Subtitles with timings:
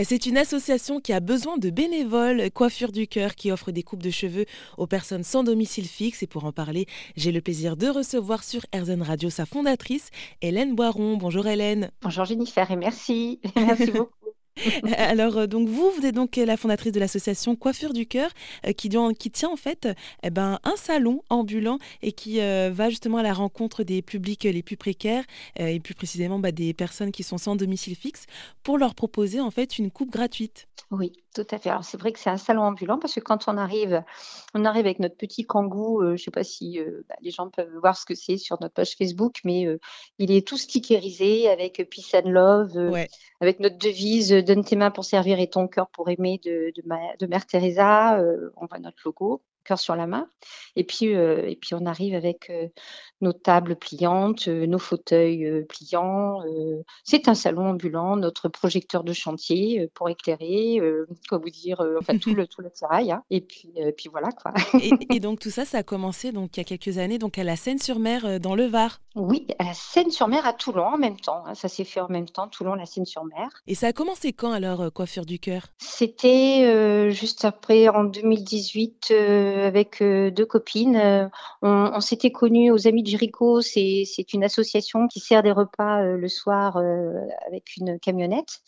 [0.00, 4.02] C'est une association qui a besoin de bénévoles, Coiffure du Cœur, qui offre des coupes
[4.02, 4.46] de cheveux
[4.78, 6.22] aux personnes sans domicile fixe.
[6.22, 10.08] Et pour en parler, j'ai le plaisir de recevoir sur RZN Radio sa fondatrice,
[10.40, 11.18] Hélène Boiron.
[11.18, 11.90] Bonjour Hélène.
[12.00, 13.38] Bonjour Jennifer et merci.
[13.56, 14.21] Merci beaucoup.
[14.98, 18.30] Alors, euh, donc vous, vous êtes donc la fondatrice de l'association Coiffure du Cœur,
[18.66, 19.88] euh, qui, qui, tient en fait
[20.22, 24.44] eh ben, un salon ambulant et qui euh, va justement à la rencontre des publics
[24.44, 25.24] les plus précaires
[25.56, 28.26] et plus précisément bah, des personnes qui sont sans domicile fixe
[28.62, 30.68] pour leur proposer en fait une coupe gratuite.
[30.90, 31.70] Oui, tout à fait.
[31.70, 34.02] Alors c'est vrai que c'est un salon ambulant parce que quand on arrive,
[34.54, 36.02] on arrive avec notre petit kangou.
[36.02, 36.78] je ne sais pas si
[37.08, 39.66] bah, les gens peuvent voir ce que c'est sur notre page Facebook, mais
[40.18, 42.92] il est tout stickerisé avec Peace and Love,
[43.40, 47.26] avec notre devise donne tes mains pour servir et ton cœur pour aimer de, de,
[47.26, 48.18] Mère Teresa.
[48.18, 50.28] Euh, on voit notre logo cœur sur la main.
[50.76, 52.68] Et puis, euh, et puis on arrive avec euh,
[53.20, 56.40] nos tables pliantes, euh, nos fauteuils pliants.
[57.04, 60.80] c'est un salon ambulant, notre projecteur de chantier pour éclairer,
[61.28, 63.12] quoi vous dire, enfin tout le tout le terrail.
[63.12, 63.22] Hein.
[63.30, 64.52] Et puis, puis voilà quoi.
[65.10, 67.44] et, donc tout ça, ça a commencé donc il y a quelques années donc à
[67.44, 69.00] la Seine-sur-Mer dans le Var.
[69.14, 71.44] Oui, à la Seine-sur-Mer à Toulon en même temps.
[71.46, 71.54] Hein.
[71.54, 73.48] Ça s'est fait en même temps, Toulon, la Seine-sur-Mer.
[73.66, 75.68] Et ça a commencé quand alors, coiffure du cœur?
[75.78, 80.96] C'était juste après en 2018 euh, avec euh, deux copines.
[80.96, 81.28] Euh,
[81.62, 83.60] on, s'était connus aux Amis de Jéricho.
[83.60, 86.76] C'est une association qui sert des repas le soir
[87.46, 88.62] avec une camionnette.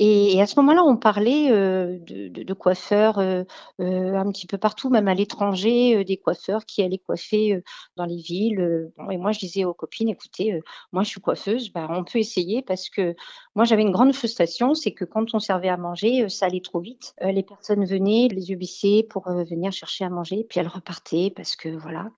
[0.00, 3.42] Et, à ce moment-là, on parlait euh, de, coiffeurs euh,
[3.80, 7.60] euh, un petit peu partout, même à l'étranger, des coiffeurs qui allaient coiffer
[7.96, 8.90] dans les villes.
[9.10, 10.60] Et moi, je disais aux copines, écoutez,
[10.92, 13.16] moi, je suis coiffeuse, ben, on peut essayer parce que
[13.56, 16.80] moi, j'avais une grande frustration, c'est que quand on servait à manger, ça allait trop
[16.80, 17.14] vite.
[17.20, 21.56] les personnes venaient, les yeux baissés, pour venir chercher à manger, puis elles repartaient parce
[21.56, 22.10] que voilà.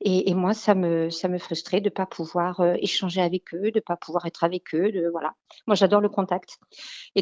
[0.00, 3.96] Et, moi, ça me, ça me frustrait de pas pouvoir échanger avec eux, de pas
[3.96, 5.34] pouvoir être avec eux, de voilà.
[5.66, 6.58] Moi, j'adore le contact.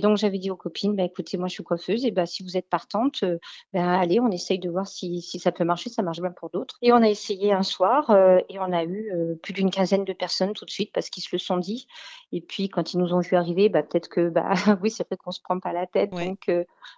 [0.04, 2.58] Donc, j'avais dit aux copines, bah, écoutez, moi, je suis coiffeuse, et bah, si vous
[2.58, 3.38] êtes partante, euh,
[3.72, 6.50] ben, allez, on essaye de voir si, si, ça peut marcher, ça marche bien pour
[6.50, 6.76] d'autres.
[6.82, 10.04] Et on a essayé un soir, euh, et on a eu euh, plus d'une quinzaine
[10.04, 11.86] de personnes tout de suite parce qu'ils se le sont dit.
[12.32, 14.52] Et puis, quand ils nous ont vu arriver, bah, peut-être que, bah,
[14.82, 16.50] oui, c'est vrai qu'on se prend pas la tête, donc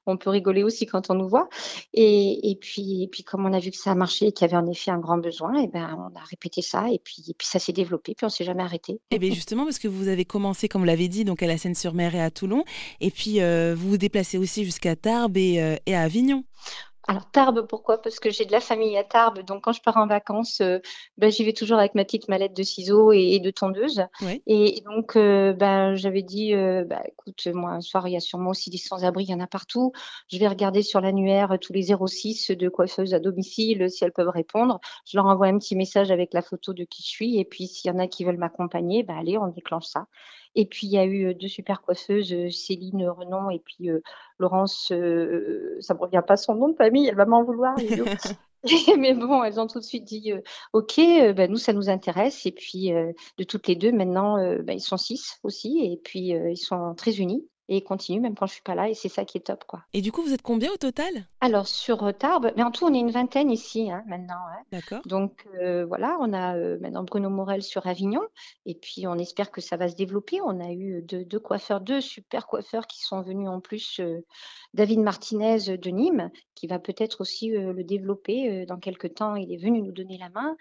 [0.07, 1.49] on peut rigoler aussi quand on nous voit.
[1.95, 4.49] Et, et, puis, et puis, comme on a vu que ça a marché et qu'il
[4.49, 7.23] y avait en effet un grand besoin, et ben, on a répété ça, et puis,
[7.29, 8.95] et puis ça s'est développé, puis on s'est jamais arrêté.
[8.95, 11.47] Et eh bien justement, parce que vous avez commencé, comme vous l'avez dit, donc à
[11.47, 12.65] la Seine-sur-Mer et à Toulon,
[13.01, 16.45] et puis, euh, vous vous déplacez aussi jusqu'à Tarbes et, euh, et à Avignon.
[17.09, 18.03] Alors Tarbes, pourquoi?
[18.03, 20.81] Parce que j'ai de la famille à Tarbes, donc quand je pars en vacances, euh,
[21.19, 24.05] ben, j'y vais toujours avec ma petite mallette de ciseaux et, de tondeuse.
[24.47, 28.21] Et, donc euh, ben, j'avais dit, euh, ben, écoute, moi un soir il y a
[28.21, 29.93] sûrement aussi des sans-abri, il y en a partout.
[30.33, 34.29] Je vais regarder sur l'annuaire tous les 06 de coiffeuses à domicile si elles peuvent
[34.29, 34.81] répondre.
[35.09, 37.69] Je leur envoie un petit message avec la photo de qui je suis et puis
[37.69, 40.07] s'il y en a qui veulent m'accompagner, ben allez, on déclenche ça.
[40.57, 43.91] Et puis il y a eu deux super coiffeuses, Céline Renon et puis
[44.39, 47.77] Laurence, ça me revient pas son nom de famille elle va m'en vouloir.
[48.99, 50.41] Mais bon, elles ont tout de suite dit euh,
[50.73, 50.99] OK,
[51.37, 52.47] bah, nous ça nous intéresse.
[52.47, 56.57] Et puis de toutes les deux, maintenant, bah, ils sont six aussi, et puis ils
[56.57, 59.39] sont très unis et continue même quand je suis pas là et c'est ça qui
[59.39, 59.83] est top quoi.
[59.93, 61.07] Et du coup vous êtes combien au total?
[61.41, 64.35] Alors sur euh, Tarbes, mais en tout on est une vingtaine ici hein, maintenant.
[64.35, 64.63] Hein.
[64.73, 65.01] D'accord.
[65.07, 68.23] Donc euh, voilà, on a euh, maintenant Bruno Morel sur Avignon
[68.67, 70.41] et puis on espère que ça va se développer.
[70.43, 74.01] On a eu deux, coiffeurs, deux super coiffeurs qui sont venus en plus.
[74.75, 79.37] David Martinez de Nîmes qui va peut-être aussi le développer dans quelques temps.
[79.37, 80.57] Il est venu nous donner la main,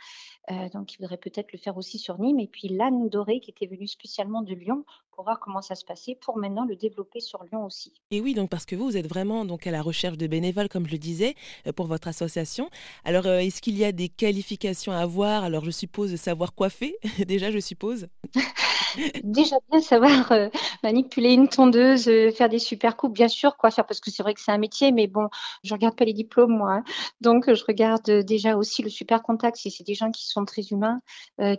[0.73, 2.39] donc il voudrait peut-être le faire aussi sur Nîmes.
[2.39, 4.83] Et puis Lanne Doré qui était venue spécialement de Lyon
[5.15, 7.93] pour voir comment ça se passait, pour maintenant le développer sur Lyon aussi.
[8.11, 10.69] Et oui, donc parce que vous, vous êtes vraiment donc à la recherche de bénévoles,
[10.69, 12.69] comme je le disais, euh, pour votre association.
[13.05, 15.43] Alors, euh, est-ce qu'il y a des qualifications à avoir?
[15.43, 18.07] Alors, je suppose savoir coiffer, déjà, je suppose.
[19.23, 20.49] déjà bien savoir euh,
[20.83, 24.33] manipuler une tondeuse, faire des super coupes, bien sûr, quoi faire, parce que c'est vrai
[24.33, 25.29] que c'est un métier, mais bon,
[25.63, 26.73] je regarde pas les diplômes, moi.
[26.75, 26.83] Hein.
[27.21, 30.63] Donc, je regarde déjà aussi le super contact, si c'est des gens qui sont très
[30.71, 31.01] humains,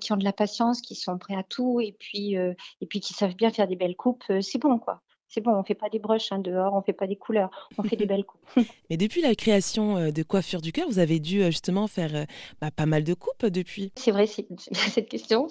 [0.01, 2.37] qui ont de la patience, qui sont prêts à tout, et puis,
[2.81, 5.03] et puis qui savent bien faire des belles coupes, euh, c'est bon, quoi.
[5.29, 7.83] C'est bon, on fait pas des brushes hein, dehors, on fait pas des couleurs, on
[7.83, 8.41] fait des belles coupes.
[8.91, 12.27] Mais depuis la création euh, de Coiffure du cœur, vous avez dû euh, justement faire
[12.61, 13.93] bah, pas mal de coupes depuis.
[13.97, 15.49] C'est vrai, c'est cette question.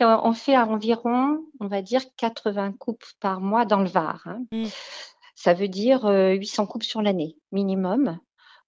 [0.00, 4.22] On fait environ, on va dire, 80 coupes par mois dans le Var.
[4.26, 4.42] Hein.
[4.52, 4.64] Mmh.
[5.34, 8.18] Ça veut dire 800 coupes sur l'année, minimum.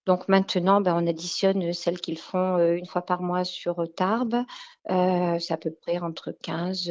[0.07, 4.43] Donc maintenant, ben, on additionne celles qu'ils font une fois par mois sur Tarbes.
[4.87, 6.91] c'est à peu près entre 15.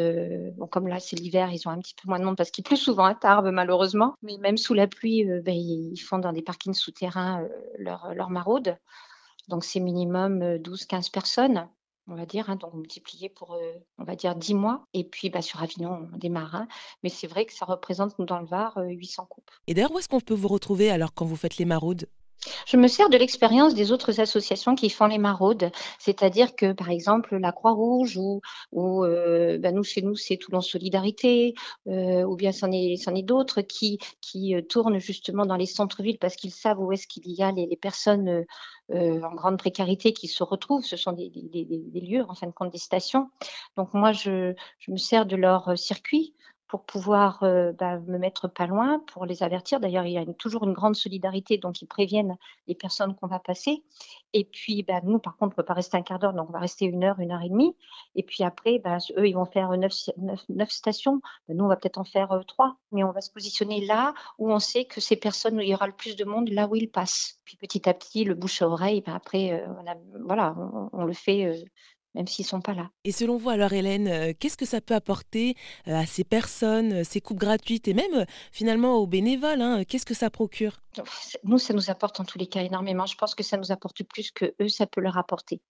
[0.56, 2.64] bon, comme là, c'est l'hiver, ils ont un petit peu moins de monde parce qu'il
[2.64, 4.14] pleut souvent à Tarbes, malheureusement.
[4.22, 7.48] Mais même sous la pluie, ben, ils font dans des parkings souterrains
[7.80, 8.30] leur, leur.
[9.48, 11.68] Donc c'est minimum 12-15 personnes.
[12.08, 14.86] on va dire, hein, donc multiplié pour, euh, on va dire, 10 mois.
[14.94, 16.56] Et puis, bah, sur Avignon, on démarre.
[16.56, 16.68] Hein.
[17.04, 19.52] Mais c'est vrai que ça représente, nous, dans le Var, 800 coupes.
[19.68, 22.08] Et d'ailleurs, où est-ce qu'on peut vous retrouver alors quand vous faites les maraudes?
[22.66, 26.90] Je me sers de l'expérience des autres associations qui font les maraudes, c'est-à-dire que par
[26.90, 28.42] exemple la Croix-Rouge ou,
[29.06, 31.54] euh, ben nous chez nous c'est Toulon Solidarité
[31.88, 34.00] euh, ou bien c'en est, d'autres qui,
[34.36, 37.78] euh, tournent justement dans les centres-villes parce qu'ils savent où est-ce qu'il y a les,
[37.78, 38.46] personnes
[38.92, 40.84] en grande précarité qui se retrouvent.
[40.84, 41.30] Ce sont des,
[41.94, 43.30] lieux en fin de compte des stations.
[43.76, 44.54] Donc moi je
[44.88, 46.34] me sers de leur circuit
[46.68, 49.80] pour pouvoir euh, bah, me mettre pas loin, pour les avertir.
[49.80, 52.38] D'ailleurs, il y a toujours une grande solidarité, donc ils préviennent
[52.68, 53.84] les personnes qu'on va passer.
[54.34, 56.50] Et puis, bah, nous, par contre, on ne peut pas rester un quart d'heure, donc
[56.50, 57.76] on va rester une heure, une heure et demie.
[58.16, 61.22] Et puis après, bah, eux, ils vont faire neuf, stations.
[61.48, 62.76] nous, on va peut-être en faire euh, trois.
[62.92, 65.88] Mais on va se positionner là où on sait que ces personnes, il y aura
[65.88, 67.40] le plus de monde, là où ils passent.
[67.46, 69.68] Puis petit à petit, le bouche à oreille, après, euh,
[70.26, 70.56] voilà,
[70.92, 71.66] on, le fait
[72.18, 72.90] même s'ils ne sont pas là.
[73.06, 75.56] Et selon vous, alors Hélène, euh, qu'est-ce que ça peut apporter
[75.88, 80.06] euh, à ces personnes, euh, ces coupes gratuites et même finalement aux bénévoles hein, Qu'est-ce
[80.06, 80.82] que ça procure?
[81.44, 83.06] Nous, ça nous apporte en tous les cas énormément.
[83.06, 85.62] Je pense que ça nous apporte plus que eux, ça peut leur apporter.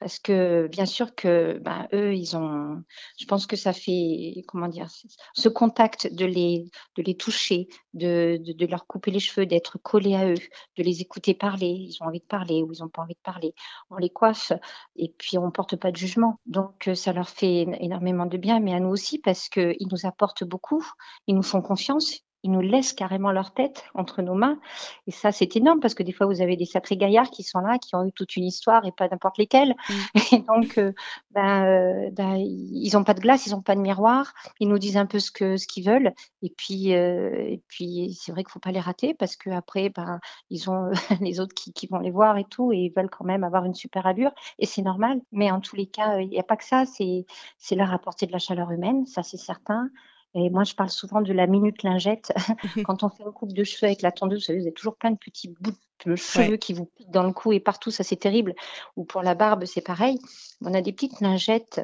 [0.00, 2.82] Parce que bien sûr que ben, eux, ils ont.
[3.18, 4.86] Je pense que ça fait comment dire
[5.34, 9.78] ce contact de les de les toucher, de, de, de leur couper les cheveux, d'être
[9.78, 10.34] collé à eux,
[10.76, 11.66] de les écouter parler.
[11.66, 13.54] Ils ont envie de parler ou ils n'ont pas envie de parler.
[13.90, 14.52] On les coiffe
[14.96, 16.38] et puis on porte pas de jugement.
[16.46, 20.44] Donc ça leur fait énormément de bien, mais à nous aussi parce qu'ils nous apportent
[20.44, 20.84] beaucoup.
[21.26, 24.58] Ils nous font confiance ils nous laissent carrément leur tête entre nos mains.
[25.06, 27.60] Et ça, c'est énorme parce que des fois, vous avez des sacrés gaillards qui sont
[27.60, 29.74] là, qui ont eu toute une histoire et pas n'importe lesquels.
[29.88, 29.94] Mm.
[30.32, 30.92] Et donc, euh,
[31.32, 34.34] ben, euh, ben, ils n'ont pas de glace, ils n'ont pas de miroir.
[34.60, 36.12] Ils nous disent un peu ce que ce qu'ils veulent.
[36.42, 39.88] Et puis, euh, et puis, c'est vrai qu'il faut pas les rater parce que après,
[39.90, 40.20] ben,
[40.50, 43.24] ils ont les autres qui, qui, vont les voir et tout, et ils veulent quand
[43.24, 44.32] même avoir une super allure.
[44.58, 45.20] Et c'est normal.
[45.32, 46.84] Mais en tous les cas, il n'y a pas que ça.
[46.86, 47.26] C'est
[47.58, 49.90] c'est leur apporter de la chaleur humaine, ça c'est certain.
[50.34, 52.32] Et moi, je parle souvent de la minute lingette.
[52.84, 54.96] Quand on fait une coupe de cheveux avec la tondeuse, vous savez, vous avez toujours
[54.96, 55.72] plein de petits bouts
[56.04, 58.54] de cheveux qui vous piquent dans le cou et partout, ça c'est terrible.
[58.96, 60.18] Ou pour la barbe, c'est pareil.
[60.60, 61.80] On a des petites lingettes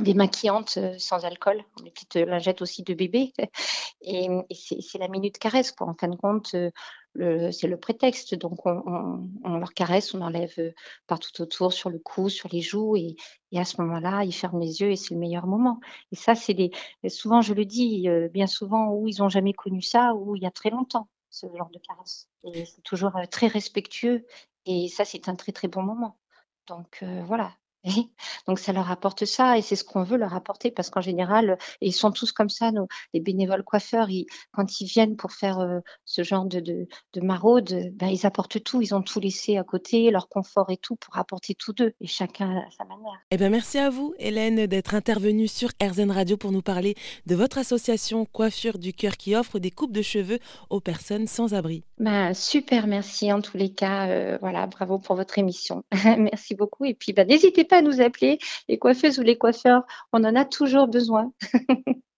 [0.00, 3.32] démaquillantes euh, sans alcool, des petites lingettes aussi de bébé.
[4.02, 5.88] Et, c'est la minute caresse, quoi.
[5.88, 6.70] En fin de compte, euh,
[7.16, 8.34] c'est le prétexte.
[8.34, 10.72] Donc, on, leur caresse, on enlève euh,
[11.06, 12.96] partout autour, sur le cou, sur les joues.
[12.96, 13.16] Et,
[13.56, 15.78] à ce moment-là, ils ferment les yeux et c'est le meilleur moment.
[16.10, 16.72] Et ça, c'est des.
[17.08, 20.46] Souvent, je le dis, bien souvent, où ils n'ont jamais connu ça, ou il y
[20.46, 22.28] a très longtemps, ce genre de caresse.
[22.42, 24.26] Et c'est toujours très respectueux.
[24.66, 26.18] Et ça, c'est un très, très bon moment.
[26.66, 27.52] Donc, voilà,
[28.46, 31.58] donc ça leur apporte ça et c'est ce qu'on veut leur apporter parce qu'en général,
[31.80, 35.60] ils sont tous comme ça, nos, les bénévoles coiffeurs, ils, quand ils viennent pour faire
[35.60, 39.56] euh, ce genre de, de, de maraude, ben, ils apportent tout, ils ont tout laissé
[39.58, 43.18] à côté, leur confort et tout pour apporter tout d'eux et chacun à sa manière.
[43.30, 46.94] Eh ben merci à vous Hélène d'être intervenue sur RZN Radio pour nous parler
[47.26, 50.38] de votre association Coiffure du Cœur qui offre des coupes de cheveux
[50.70, 51.84] aux personnes sans abri.
[51.98, 55.84] Ben, super, merci en tous les cas, euh, voilà, bravo pour votre émission.
[56.18, 58.38] merci beaucoup et puis ben, n'hésitez à nous appeler,
[58.68, 59.84] les coiffeuses ou les coiffeurs.
[60.12, 61.32] On en a toujours besoin.